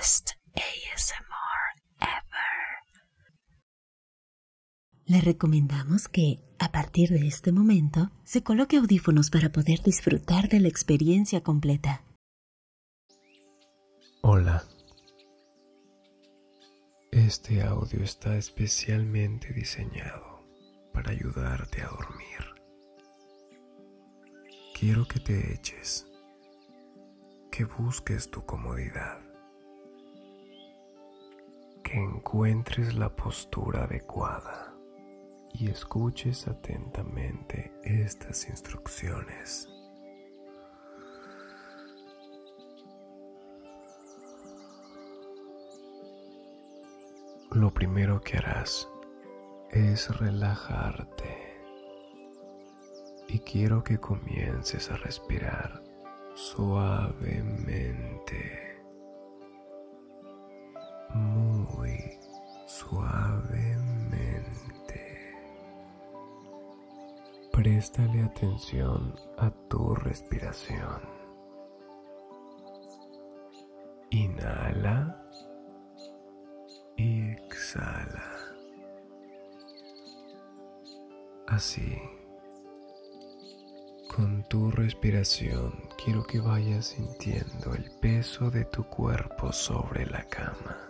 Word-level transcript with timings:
best 0.00 0.30
ASMR 0.54 1.62
ever. 2.00 2.70
Le 5.04 5.20
recomendamos 5.20 6.08
que, 6.08 6.40
a 6.58 6.72
partir 6.72 7.10
de 7.10 7.26
este 7.26 7.52
momento, 7.52 8.10
se 8.24 8.42
coloque 8.42 8.78
audífonos 8.78 9.28
para 9.30 9.50
poder 9.52 9.82
disfrutar 9.82 10.48
de 10.48 10.60
la 10.60 10.68
experiencia 10.68 11.42
completa. 11.42 12.02
Hola. 14.22 14.64
Este 17.12 17.62
audio 17.62 18.02
está 18.02 18.36
especialmente 18.36 19.52
diseñado 19.52 20.46
para 20.94 21.10
ayudarte 21.10 21.82
a 21.82 21.88
dormir. 21.88 22.44
Quiero 24.78 25.06
que 25.06 25.20
te 25.20 25.52
eches, 25.52 26.06
que 27.50 27.64
busques 27.64 28.30
tu 28.30 28.46
comodidad, 28.46 29.29
encuentres 31.92 32.94
la 32.94 33.08
postura 33.08 33.84
adecuada 33.84 34.74
y 35.52 35.68
escuches 35.68 36.46
atentamente 36.46 37.72
estas 37.82 38.48
instrucciones. 38.48 39.68
Lo 47.52 47.74
primero 47.74 48.20
que 48.20 48.38
harás 48.38 48.88
es 49.70 50.16
relajarte 50.18 51.50
y 53.26 53.40
quiero 53.40 53.82
que 53.82 53.98
comiences 53.98 54.90
a 54.90 54.96
respirar 54.96 55.82
suavemente, 56.34 57.90
suavemente. 62.70 64.20
Préstale 67.52 68.22
atención 68.22 69.16
a 69.38 69.50
tu 69.68 69.94
respiración. 69.96 71.00
Inhala 74.10 75.20
y 76.96 77.30
exhala. 77.32 78.38
Así, 81.48 81.98
con 84.14 84.44
tu 84.44 84.70
respiración 84.70 85.72
quiero 86.02 86.24
que 86.24 86.38
vayas 86.38 86.86
sintiendo 86.86 87.74
el 87.74 87.90
peso 88.00 88.50
de 88.50 88.64
tu 88.64 88.84
cuerpo 88.84 89.52
sobre 89.52 90.06
la 90.06 90.22
cama. 90.28 90.89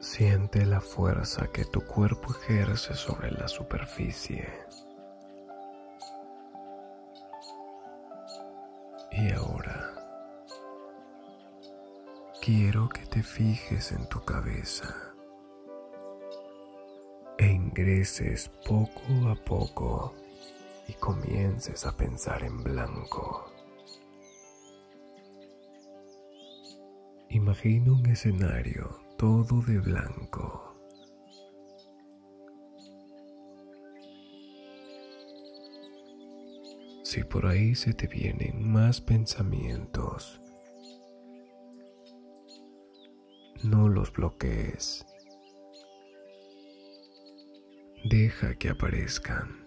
Siente 0.00 0.64
la 0.64 0.80
fuerza 0.80 1.48
que 1.48 1.64
tu 1.64 1.80
cuerpo 1.80 2.32
ejerce 2.32 2.94
sobre 2.94 3.32
la 3.32 3.48
superficie. 3.48 4.48
Y 9.10 9.32
ahora 9.32 9.92
quiero 12.40 12.88
que 12.88 13.04
te 13.06 13.24
fijes 13.24 13.90
en 13.90 14.08
tu 14.08 14.24
cabeza 14.24 14.94
e 17.36 17.48
ingreses 17.48 18.48
poco 18.68 19.02
a 19.28 19.34
poco 19.34 20.14
y 20.86 20.92
comiences 20.92 21.84
a 21.84 21.96
pensar 21.96 22.44
en 22.44 22.62
blanco. 22.62 23.52
Imagina 27.30 27.92
un 27.92 28.06
escenario 28.06 29.07
todo 29.18 29.60
de 29.62 29.80
blanco. 29.80 30.76
Si 37.02 37.24
por 37.24 37.46
ahí 37.46 37.74
se 37.74 37.94
te 37.94 38.06
vienen 38.06 38.70
más 38.70 39.00
pensamientos, 39.00 40.40
no 43.64 43.88
los 43.88 44.12
bloquees. 44.12 45.04
Deja 48.08 48.54
que 48.54 48.68
aparezcan. 48.68 49.66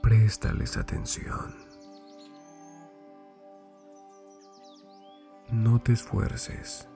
Préstales 0.00 0.78
atención. 0.78 1.63
No 5.54 5.78
te 5.78 5.92
esfuerces. 5.92 6.88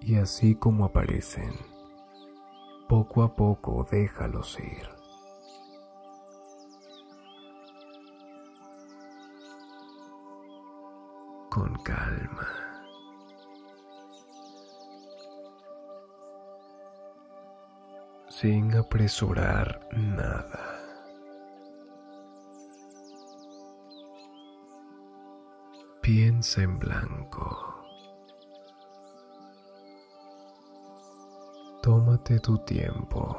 Y 0.00 0.14
así 0.14 0.54
como 0.54 0.84
aparecen, 0.84 1.52
poco 2.88 3.24
a 3.24 3.34
poco 3.34 3.84
déjalos 3.90 4.56
ir. 4.60 4.88
con 11.50 11.74
calma. 11.82 12.46
Sin 18.28 18.76
apresurar 18.76 19.88
nada. 19.92 20.79
Piensa 26.12 26.62
en 26.62 26.76
blanco. 26.76 27.86
Tómate 31.84 32.40
tu 32.40 32.58
tiempo. 32.64 33.36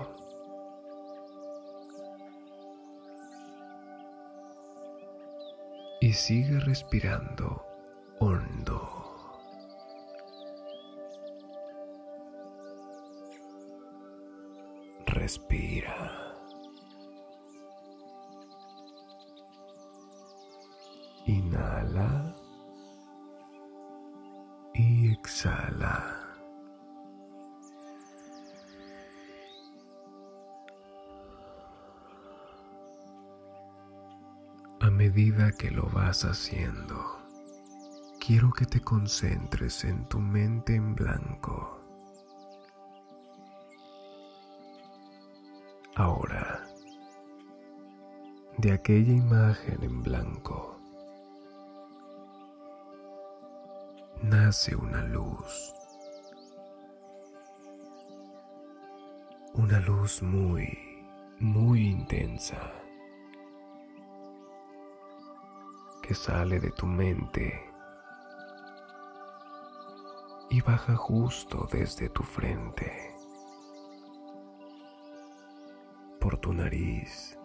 Y 5.99 6.13
sigue 6.13 6.61
respirando 6.61 7.61
hondo. 8.19 8.89
Respira. 15.07 16.37
Inhala 21.25 22.30
exhala. 25.21 26.17
A 34.79 34.89
medida 34.89 35.51
que 35.51 35.69
lo 35.69 35.85
vas 35.91 36.25
haciendo, 36.25 36.97
quiero 38.19 38.51
que 38.51 38.65
te 38.65 38.81
concentres 38.81 39.83
en 39.83 40.05
tu 40.05 40.19
mente 40.19 40.73
en 40.75 40.95
blanco. 40.95 41.79
Ahora, 45.95 46.65
de 48.57 48.71
aquella 48.71 49.13
imagen 49.13 49.83
en 49.83 50.01
blanco, 50.01 50.70
nace 54.31 54.73
una 54.73 55.01
luz. 55.01 55.73
Una 59.55 59.77
luz 59.81 60.21
muy, 60.21 61.05
muy 61.41 61.89
intensa 61.89 62.71
que 66.01 66.15
sale 66.15 66.61
de 66.61 66.71
tu 66.71 66.85
mente 66.85 67.61
y 70.49 70.61
baja 70.61 70.95
justo 70.95 71.67
desde 71.69 72.07
tu 72.07 72.23
frente, 72.23 73.13
por 76.21 76.37
tu 76.37 76.53
nariz, 76.53 77.37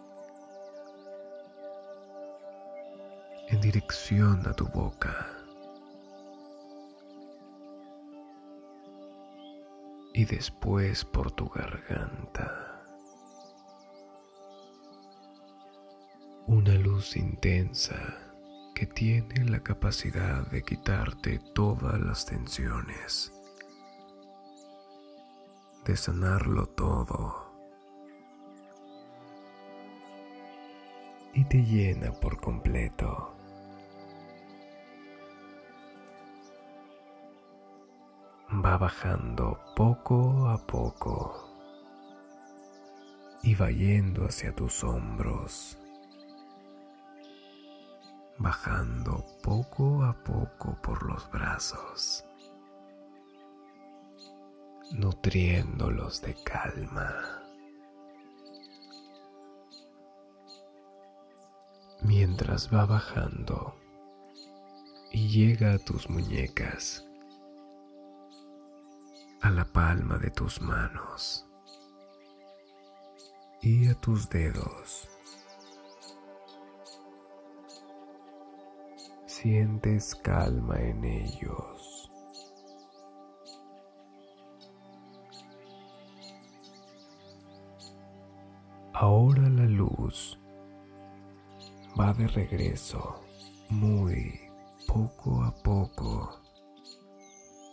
en 3.48 3.60
dirección 3.60 4.46
a 4.46 4.52
tu 4.52 4.68
boca. 4.68 5.45
Y 10.16 10.24
después 10.24 11.04
por 11.04 11.30
tu 11.30 11.50
garganta. 11.50 12.82
Una 16.46 16.72
luz 16.74 17.18
intensa 17.18 18.16
que 18.74 18.86
tiene 18.86 19.44
la 19.44 19.60
capacidad 19.60 20.46
de 20.46 20.62
quitarte 20.62 21.38
todas 21.54 22.00
las 22.00 22.24
tensiones, 22.24 23.30
de 25.84 25.96
sanarlo 25.98 26.66
todo. 26.66 27.46
y 31.36 31.44
te 31.44 31.62
llena 31.62 32.12
por 32.12 32.40
completo. 32.40 33.36
Va 38.64 38.78
bajando 38.78 39.58
poco 39.74 40.48
a 40.48 40.58
poco 40.66 41.48
y 43.42 43.54
va 43.54 43.70
yendo 43.70 44.24
hacia 44.24 44.54
tus 44.54 44.82
hombros, 44.82 45.78
bajando 48.38 49.24
poco 49.42 50.02
a 50.04 50.14
poco 50.24 50.76
por 50.82 51.02
los 51.04 51.30
brazos, 51.30 52.24
nutriéndolos 54.92 56.22
de 56.22 56.34
calma. 56.42 57.42
mientras 62.02 62.72
va 62.72 62.86
bajando 62.86 63.74
y 65.10 65.28
llega 65.28 65.74
a 65.74 65.78
tus 65.78 66.08
muñecas, 66.08 67.05
a 69.46 69.50
la 69.50 69.64
palma 69.64 70.18
de 70.18 70.28
tus 70.32 70.60
manos 70.60 71.46
y 73.62 73.88
a 73.88 73.94
tus 73.94 74.28
dedos. 74.28 75.08
Sientes 79.26 80.16
calma 80.16 80.80
en 80.80 81.04
ellos. 81.04 82.10
Ahora 88.94 89.42
la 89.42 89.66
luz 89.66 90.40
va 91.96 92.12
de 92.14 92.26
regreso 92.26 93.20
muy 93.68 94.40
poco 94.88 95.44
a 95.44 95.54
poco 95.62 96.42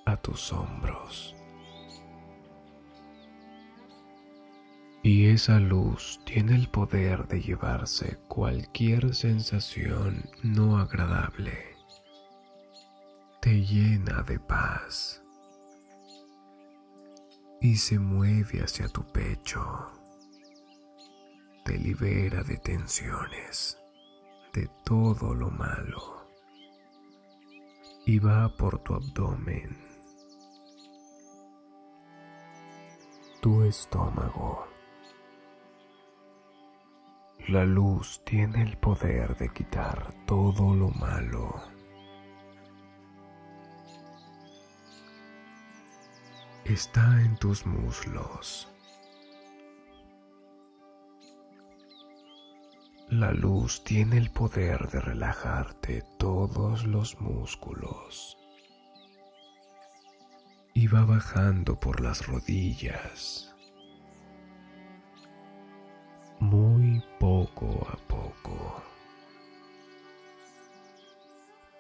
a 0.06 0.16
tus 0.18 0.54
hombros. 0.54 1.36
Y 5.06 5.28
esa 5.28 5.60
luz 5.60 6.22
tiene 6.24 6.56
el 6.56 6.70
poder 6.70 7.28
de 7.28 7.42
llevarse 7.42 8.20
cualquier 8.30 9.14
sensación 9.14 10.24
no 10.44 10.78
agradable. 10.78 11.76
Te 13.42 13.66
llena 13.66 14.24
de 14.24 14.40
paz 14.40 15.22
y 17.60 17.76
se 17.76 18.00
mueve 18.00 18.64
hacia 18.64 18.88
tu 18.88 19.04
pecho. 19.12 19.92
Te 21.66 21.78
libera 21.78 22.42
de 22.44 22.56
tensiones 22.60 23.78
de 24.54 24.70
todo 24.86 25.34
lo 25.34 25.50
malo 25.50 26.30
y 28.06 28.20
va 28.20 28.56
por 28.56 28.80
tu 28.80 28.94
abdomen, 28.94 29.78
tu 33.42 33.64
estómago. 33.64 34.73
La 37.50 37.66
luz 37.66 38.22
tiene 38.24 38.62
el 38.62 38.78
poder 38.78 39.36
de 39.36 39.50
quitar 39.50 40.14
todo 40.26 40.74
lo 40.74 40.92
malo. 40.92 41.62
Está 46.64 47.22
en 47.22 47.36
tus 47.36 47.66
muslos. 47.66 48.72
La 53.10 53.34
luz 53.34 53.84
tiene 53.84 54.20
el 54.20 54.32
poder 54.32 54.88
de 54.88 55.02
relajarte 55.02 56.02
todos 56.18 56.86
los 56.86 57.20
músculos. 57.20 58.38
Y 60.74 60.88
va 60.88 61.04
bajando 61.04 61.78
por 61.78 62.00
las 62.00 62.26
rodillas 62.26 63.53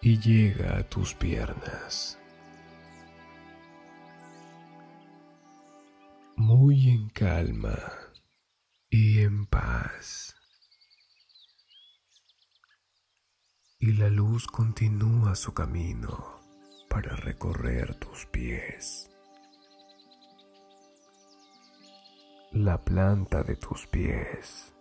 y 0.03 0.19
llega 0.19 0.77
a 0.77 0.83
tus 0.83 1.15
piernas 1.15 2.19
muy 6.35 6.89
en 6.89 7.09
calma 7.09 7.79
y 8.89 9.19
en 9.19 9.45
paz. 9.45 10.35
y 13.85 13.91
la 13.91 14.07
luz 14.07 14.47
continúa 14.47 15.35
su 15.35 15.53
camino 15.53 16.39
para 16.89 17.17
recorrer 17.17 17.95
tus 17.95 18.25
pies. 18.27 19.11
La 22.53 22.81
planta 22.81 23.43
de 23.43 23.57
tus 23.57 23.85
pies. 23.87 24.73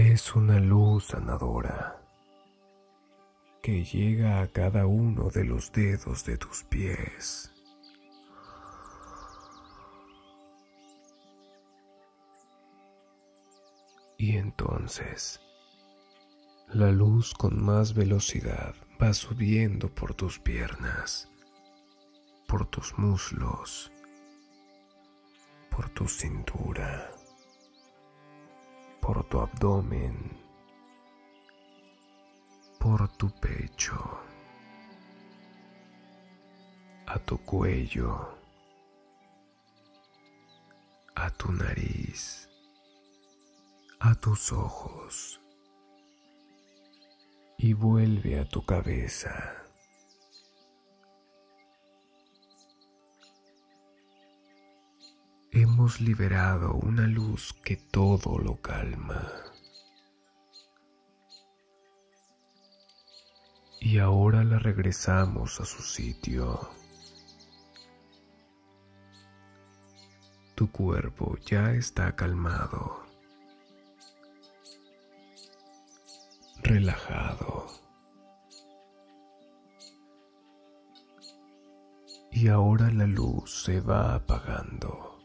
Es 0.00 0.36
una 0.36 0.60
luz 0.60 1.06
sanadora 1.06 2.00
que 3.60 3.82
llega 3.82 4.42
a 4.42 4.46
cada 4.46 4.86
uno 4.86 5.28
de 5.28 5.42
los 5.42 5.72
dedos 5.72 6.24
de 6.24 6.38
tus 6.38 6.62
pies. 6.62 7.52
Y 14.16 14.36
entonces, 14.36 15.40
la 16.68 16.92
luz 16.92 17.34
con 17.34 17.60
más 17.60 17.92
velocidad 17.92 18.76
va 19.02 19.12
subiendo 19.12 19.92
por 19.92 20.14
tus 20.14 20.38
piernas, 20.38 21.28
por 22.46 22.66
tus 22.66 22.96
muslos, 22.96 23.90
por 25.70 25.90
tu 25.90 26.06
cintura, 26.06 27.17
por 29.08 29.24
tu 29.24 29.40
abdomen, 29.40 30.14
por 32.78 33.08
tu 33.16 33.30
pecho, 33.40 33.96
a 37.06 37.18
tu 37.18 37.38
cuello, 37.38 38.28
a 41.14 41.30
tu 41.30 41.52
nariz 41.52 42.50
a 44.00 44.14
tus 44.14 44.52
ojos 44.52 45.40
y 47.56 47.72
vuelve 47.72 48.38
a 48.38 48.44
tu 48.44 48.62
cabeza. 48.62 49.67
Hemos 55.60 56.00
liberado 56.00 56.74
una 56.74 57.08
luz 57.08 57.52
que 57.64 57.74
todo 57.74 58.38
lo 58.38 58.60
calma. 58.62 59.28
Y 63.80 63.98
ahora 63.98 64.44
la 64.44 64.60
regresamos 64.60 65.58
a 65.58 65.64
su 65.64 65.82
sitio. 65.82 66.60
Tu 70.54 70.70
cuerpo 70.70 71.36
ya 71.44 71.72
está 71.72 72.14
calmado. 72.14 73.08
relajado. 76.62 77.66
Y 82.30 82.48
ahora 82.48 82.90
la 82.92 83.06
luz 83.06 83.64
se 83.64 83.80
va 83.80 84.14
apagando. 84.14 85.17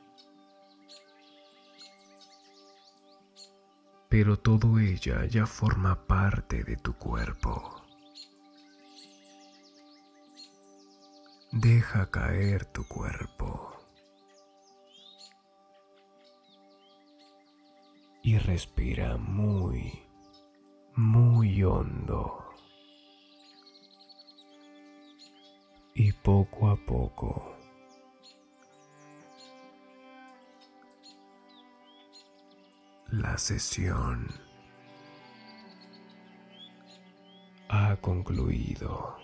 Pero 4.13 4.37
todo 4.37 4.77
ella 4.77 5.25
ya 5.25 5.47
forma 5.47 6.05
parte 6.05 6.63
de 6.63 6.77
tu 6.77 6.93
cuerpo. 6.93 7.83
Deja 11.51 12.11
caer 12.11 12.63
tu 12.65 12.87
cuerpo. 12.87 13.73
Y 18.21 18.37
respira 18.37 19.17
muy 19.17 20.03
muy 20.95 21.63
hondo 21.63 22.53
y 25.95 26.11
poco 26.11 26.69
a 26.69 26.75
poco 26.75 27.52
la 33.13 33.37
sesión 33.37 34.27
ha 37.69 37.95
concluido. 37.97 39.15